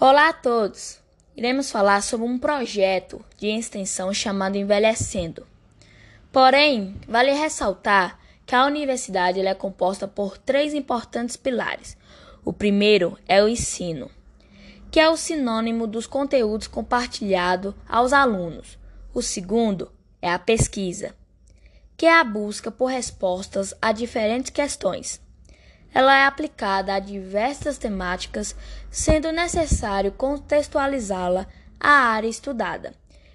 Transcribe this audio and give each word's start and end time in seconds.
Olá 0.00 0.28
a 0.28 0.32
todos! 0.32 1.00
Iremos 1.36 1.72
falar 1.72 2.04
sobre 2.04 2.24
um 2.24 2.38
projeto 2.38 3.20
de 3.36 3.48
extensão 3.48 4.14
chamado 4.14 4.56
Envelhecendo. 4.56 5.44
Porém, 6.30 6.94
vale 7.08 7.32
ressaltar 7.32 8.16
que 8.46 8.54
a 8.54 8.64
universidade 8.64 9.40
é 9.40 9.54
composta 9.54 10.06
por 10.06 10.38
três 10.38 10.72
importantes 10.72 11.36
pilares. 11.36 11.96
O 12.44 12.52
primeiro 12.52 13.18
é 13.26 13.42
o 13.42 13.48
ensino, 13.48 14.08
que 14.88 15.00
é 15.00 15.10
o 15.10 15.16
sinônimo 15.16 15.84
dos 15.84 16.06
conteúdos 16.06 16.68
compartilhados 16.68 17.74
aos 17.88 18.12
alunos. 18.12 18.78
O 19.12 19.20
segundo 19.20 19.90
é 20.22 20.32
a 20.32 20.38
pesquisa, 20.38 21.12
que 21.96 22.06
é 22.06 22.20
a 22.20 22.22
busca 22.22 22.70
por 22.70 22.86
respostas 22.86 23.74
a 23.82 23.90
diferentes 23.90 24.52
questões. 24.52 25.20
Ela 25.92 26.18
é 26.18 26.24
aplicada 26.24 26.94
a 26.94 26.98
diversas 26.98 27.78
temáticas, 27.78 28.54
sendo 28.90 29.32
necessário 29.32 30.12
contextualizá-la 30.12 31.46
à 31.80 31.90
área 31.90 32.28
estudada. 32.28 32.94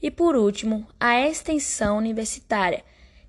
E 0.00 0.10
por 0.10 0.36
último, 0.36 0.86
a 1.00 1.20
extensão 1.20 1.96
universitária, 1.96 2.84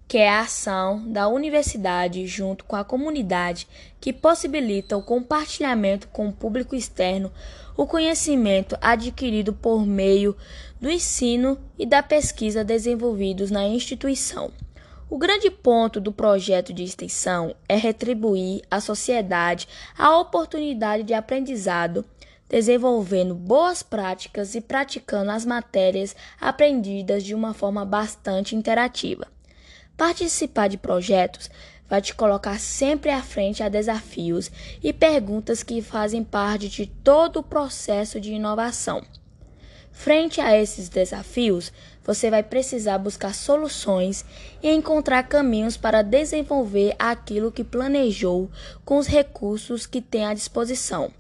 que 0.08 0.18
é 0.18 0.30
a 0.30 0.42
ação 0.42 1.12
da 1.12 1.28
universidade 1.28 2.28
junto 2.28 2.66
com 2.66 2.76
a 2.76 2.84
comunidade 2.84 3.68
que 4.00 4.14
possibilita 4.14 4.96
o 4.96 5.04
compartilhamento 5.04 6.08
com 6.10 6.28
o 6.28 6.34
público 6.34 6.76
externo 6.76 7.32
o 7.78 7.86
conhecimento 7.86 8.78
adquirido 8.82 9.54
por 9.54 9.86
meio 9.86 10.36
do 10.80 10.90
ensino 10.90 11.58
e 11.78 11.86
da 11.86 12.02
pesquisa 12.02 12.64
desenvolvidos 12.64 13.52
na 13.52 13.68
instituição. 13.68 14.52
O 15.16 15.18
grande 15.18 15.50
ponto 15.50 16.02
do 16.02 16.12
projeto 16.12 16.74
de 16.74 16.84
extensão 16.84 17.56
é 17.70 17.78
retribuir 17.78 18.64
à 18.70 18.82
sociedade 18.82 19.66
a 19.98 20.20
oportunidade 20.20 21.04
de 21.04 21.14
aprendizado, 21.14 22.04
desenvolvendo 22.50 23.34
boas 23.34 23.82
práticas 23.82 24.56
e 24.56 24.60
praticando 24.60 25.32
as 25.32 25.46
matérias 25.46 26.14
aprendidas 26.38 27.24
de 27.24 27.34
uma 27.34 27.54
forma 27.54 27.86
bastante 27.86 28.58
interativa. 28.58 29.26
Participar 29.96 30.68
de 30.68 30.78
projetos 30.78 31.50
vai 31.88 32.02
te 32.02 32.14
colocar 32.14 32.60
sempre 32.60 33.10
à 33.10 33.22
frente 33.22 33.64
a 33.64 33.70
desafios 33.70 34.52
e 34.84 34.92
perguntas 34.92 35.64
que 35.64 35.82
fazem 35.82 36.26
parte 36.26 36.68
de 36.68 36.88
todo 36.88 37.38
o 37.38 37.44
processo 37.44 38.20
de 38.20 38.34
inovação. 38.34 39.02
Frente 39.94 40.42
a 40.42 40.62
esses 40.62 40.90
desafios, 40.90 41.72
você 42.06 42.30
vai 42.30 42.44
precisar 42.44 43.00
buscar 43.00 43.34
soluções 43.34 44.24
e 44.62 44.70
encontrar 44.70 45.24
caminhos 45.24 45.76
para 45.76 46.04
desenvolver 46.04 46.96
aquilo 47.00 47.52
que 47.52 47.64
planejou 47.64 48.50
com 48.86 48.98
os 48.98 49.08
recursos 49.08 49.88
que 49.88 50.02
tem 50.02 50.26
à 50.26 50.34
disposição. 50.34 51.12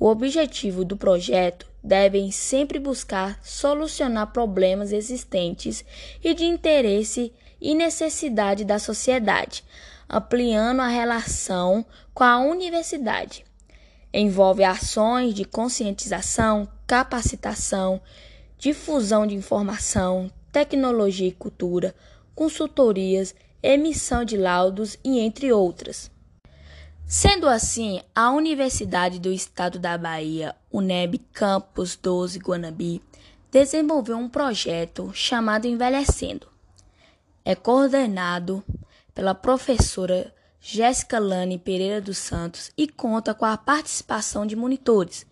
O 0.00 0.06
objetivo 0.06 0.84
do 0.84 0.96
projeto 0.96 1.66
deve 1.84 2.32
sempre 2.32 2.78
buscar 2.78 3.38
solucionar 3.42 4.32
problemas 4.32 4.90
existentes 4.90 5.84
e 6.24 6.32
de 6.32 6.44
interesse 6.44 7.32
e 7.60 7.74
necessidade 7.74 8.64
da 8.64 8.78
sociedade, 8.78 9.62
ampliando 10.08 10.80
a 10.80 10.88
relação 10.88 11.84
com 12.14 12.24
a 12.24 12.38
universidade. 12.38 13.44
Envolve 14.12 14.64
ações 14.64 15.34
de 15.34 15.44
conscientização, 15.44 16.68
capacitação, 16.86 18.00
difusão 18.62 19.26
de 19.26 19.34
informação, 19.34 20.30
tecnologia 20.52 21.26
e 21.26 21.32
cultura, 21.32 21.92
consultorias, 22.32 23.34
emissão 23.60 24.24
de 24.24 24.36
laudos 24.36 24.96
e 25.02 25.18
entre 25.18 25.52
outras. 25.52 26.08
Sendo 27.04 27.48
assim, 27.48 28.00
a 28.14 28.30
Universidade 28.30 29.18
do 29.18 29.32
Estado 29.32 29.80
da 29.80 29.98
Bahia, 29.98 30.54
UNEB 30.70 31.18
Campus 31.32 31.96
12 31.96 32.38
Guanabi, 32.38 33.02
desenvolveu 33.50 34.16
um 34.16 34.28
projeto 34.28 35.10
chamado 35.12 35.66
Envelhecendo, 35.66 36.46
é 37.44 37.56
coordenado 37.56 38.62
pela 39.12 39.34
professora 39.34 40.32
Jéssica 40.60 41.18
Lane 41.18 41.58
Pereira 41.58 42.00
dos 42.00 42.18
Santos 42.18 42.70
e 42.78 42.86
conta 42.86 43.34
com 43.34 43.44
a 43.44 43.56
participação 43.56 44.46
de 44.46 44.54
monitores 44.54 45.26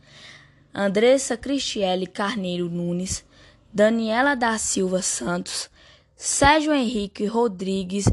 Andressa 0.72 1.36
Cristiele 1.36 2.06
Carneiro 2.06 2.70
Nunes, 2.70 3.24
Daniela 3.72 4.36
da 4.36 4.56
Silva 4.56 5.02
Santos, 5.02 5.68
Sérgio 6.16 6.72
Henrique 6.72 7.26
Rodrigues 7.26 8.04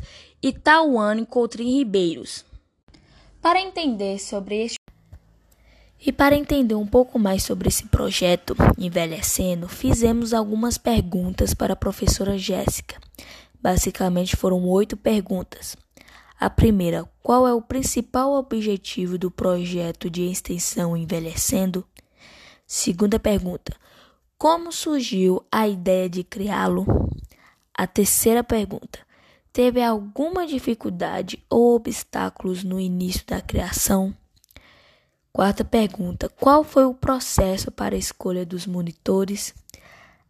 e 0.42 0.52
Tauane 0.52 1.26
Coutrin 1.26 1.78
Ribeiros. 1.78 2.46
Para 3.42 3.62
entender 3.62 4.20
sobre 4.20 4.64
este 4.66 4.78
e 6.00 6.12
para 6.12 6.36
entender 6.36 6.76
um 6.76 6.86
pouco 6.86 7.18
mais 7.18 7.44
sobre 7.44 7.68
esse 7.68 7.86
projeto 7.88 8.56
Envelhecendo, 8.78 9.68
fizemos 9.68 10.34
algumas 10.34 10.78
perguntas 10.78 11.54
para 11.54 11.74
a 11.74 11.78
professora 11.78 12.38
Jéssica. 12.38 13.00
Basicamente 13.62 14.36
foram 14.36 14.64
oito 14.70 14.96
perguntas. 14.96 15.76
A 16.40 16.50
primeira: 16.50 17.08
qual 17.24 17.48
é 17.48 17.54
o 17.54 17.62
principal 17.62 18.34
objetivo 18.34 19.18
do 19.18 19.32
projeto 19.32 20.10
de 20.10 20.24
extensão 20.24 20.96
Envelhecendo? 20.96 21.86
Segunda 22.70 23.18
pergunta: 23.18 23.74
como 24.38 24.74
surgiu 24.74 25.42
a 25.50 25.66
ideia 25.70 26.10
de 26.10 26.22
criá-lo? 26.22 26.86
A 27.74 27.88
terceira 27.88 28.44
pergunta: 28.44 29.00
teve 29.54 29.82
alguma 29.82 30.46
dificuldade 30.46 31.42
ou 31.50 31.76
obstáculos 31.76 32.66
no 32.66 32.78
início 32.78 33.26
da 33.26 33.40
criação? 33.40 34.14
Quarta 35.32 35.64
pergunta: 35.64 36.28
qual 36.28 36.62
foi 36.62 36.84
o 36.84 36.94
processo 36.94 37.72
para 37.72 37.96
a 37.96 37.98
escolha 37.98 38.46
dos 38.46 38.68
monitores? 38.68 39.56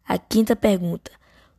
A 0.06 0.16
quinta 0.16 0.54
pergunta: 0.54 1.10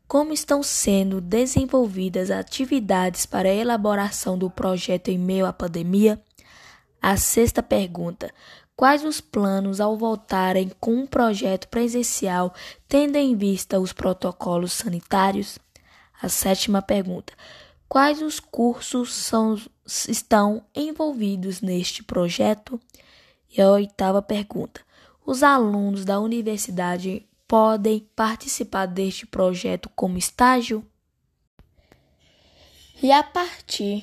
como 0.07 0.31
estão 0.31 0.63
sendo 0.63 1.19
desenvolvidas 1.19 2.31
atividades 2.31 3.25
para 3.25 3.49
a 3.49 3.53
elaboração 3.53 4.37
do 4.37 4.49
projeto 4.49 5.09
em 5.09 5.17
meio 5.17 5.45
à 5.45 5.51
pandemia? 5.51 6.23
A 7.01 7.15
sexta 7.15 7.63
pergunta: 7.63 8.31
Quais 8.75 9.03
os 9.03 9.19
planos 9.21 9.81
ao 9.81 9.97
voltarem 9.97 10.71
com 10.79 10.93
um 10.95 11.07
projeto 11.07 11.67
presencial, 11.67 12.53
tendo 12.87 13.15
em 13.15 13.35
vista 13.35 13.79
os 13.79 13.93
protocolos 13.93 14.73
sanitários? 14.73 15.59
A 16.21 16.27
sétima 16.27 16.81
pergunta: 16.81 17.33
Quais 17.87 18.21
os 18.21 18.39
cursos 18.39 19.13
são, 19.13 19.59
estão 19.85 20.63
envolvidos 20.75 21.61
neste 21.61 22.03
projeto? 22.03 22.79
E 23.49 23.61
a 23.61 23.71
oitava 23.71 24.21
pergunta: 24.21 24.81
Os 25.25 25.41
alunos 25.41 26.05
da 26.05 26.19
universidade 26.19 27.25
podem 27.47 28.07
participar 28.15 28.85
deste 28.85 29.25
projeto 29.25 29.89
como 29.95 30.17
estágio? 30.17 30.85
E 33.01 33.11
a 33.11 33.23
partir 33.23 34.01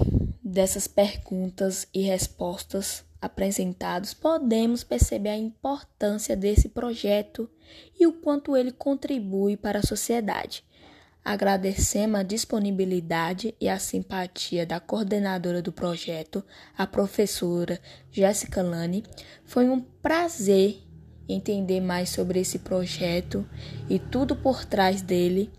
dessas 0.56 0.88
perguntas 0.88 1.86
e 1.92 2.00
respostas 2.00 3.04
apresentadas, 3.20 4.14
podemos 4.14 4.82
perceber 4.82 5.28
a 5.28 5.36
importância 5.36 6.34
desse 6.34 6.70
projeto 6.70 7.48
e 8.00 8.06
o 8.06 8.12
quanto 8.14 8.56
ele 8.56 8.72
contribui 8.72 9.54
para 9.54 9.80
a 9.80 9.86
sociedade. 9.86 10.64
Agradecemos 11.22 12.20
a 12.20 12.22
disponibilidade 12.22 13.54
e 13.60 13.68
a 13.68 13.78
simpatia 13.78 14.64
da 14.64 14.80
coordenadora 14.80 15.60
do 15.60 15.72
projeto, 15.72 16.42
a 16.78 16.86
professora 16.86 17.78
Jéssica 18.10 18.62
Lane. 18.62 19.04
Foi 19.44 19.68
um 19.68 19.80
prazer 19.80 20.82
entender 21.28 21.82
mais 21.82 22.08
sobre 22.08 22.40
esse 22.40 22.60
projeto 22.60 23.46
e 23.90 23.98
tudo 23.98 24.34
por 24.34 24.64
trás 24.64 25.02
dele. 25.02 25.50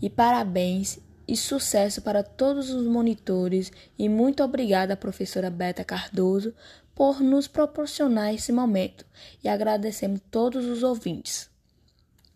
E 0.00 0.08
parabéns 0.08 1.00
e 1.26 1.36
sucesso 1.36 2.02
para 2.02 2.22
todos 2.22 2.70
os 2.70 2.86
monitores 2.86 3.72
e 3.98 4.08
muito 4.08 4.42
obrigada 4.42 4.96
professora 4.96 5.50
Beta 5.50 5.84
Cardoso 5.84 6.54
por 6.94 7.20
nos 7.20 7.48
proporcionar 7.48 8.34
esse 8.34 8.52
momento 8.52 9.04
e 9.42 9.48
agradecemos 9.48 10.20
todos 10.30 10.64
os 10.66 10.82
ouvintes. 10.82 11.53